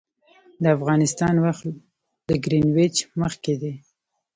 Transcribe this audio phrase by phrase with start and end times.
[0.63, 1.63] د افغانستان وخت
[2.27, 3.73] له ګرینویچ مخکې دی